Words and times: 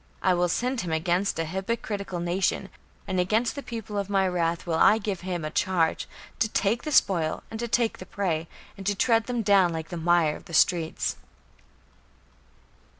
I 0.23 0.33
will 0.33 0.49
send 0.49 0.81
him 0.81 0.91
against 0.91 1.37
an 1.37 1.45
hypocritical 1.45 2.19
nation, 2.19 2.69
and 3.07 3.19
against 3.19 3.53
the 3.53 3.61
people 3.61 3.99
of 3.99 4.09
my 4.09 4.27
wrath 4.27 4.65
will 4.65 4.79
I 4.79 4.97
give 4.97 5.21
him 5.21 5.45
a 5.45 5.51
charge, 5.51 6.07
to 6.39 6.49
take 6.49 6.81
the 6.81 6.91
spoil, 6.91 7.43
and 7.51 7.59
to 7.59 7.67
take 7.67 7.99
the 7.99 8.07
prey, 8.07 8.47
and 8.77 8.83
to 8.87 8.95
tread 8.95 9.27
them 9.27 9.43
down 9.43 9.71
like 9.71 9.89
the 9.89 9.97
mire 9.97 10.35
of 10.35 10.45
the 10.45 10.55
streets." 10.55 11.17